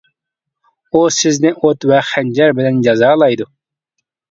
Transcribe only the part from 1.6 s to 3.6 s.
ئوت ۋە خەنجەر بىلەن جازالايدۇ!